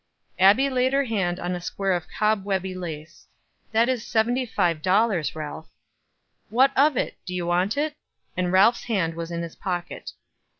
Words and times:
Abbie 0.39 0.71
laid 0.71 0.93
her 0.93 1.03
hand 1.03 1.39
on 1.39 1.53
a 1.53 1.61
square 1.61 1.91
of 1.93 2.07
cobwebby 2.07 2.73
lace. 2.73 3.27
"That 3.71 3.87
is 3.87 4.03
seventy 4.03 4.47
five 4.47 4.81
dollars, 4.81 5.35
Ralph." 5.35 5.69
"What 6.49 6.71
of 6.75 6.95
that? 6.95 7.23
Do 7.23 7.35
you 7.35 7.45
want 7.45 7.77
it?" 7.77 7.93
And 8.35 8.51
Ralph's 8.51 8.85
hand 8.85 9.13
was 9.13 9.29
in 9.29 9.43
his 9.43 9.55
pocket. 9.55 10.13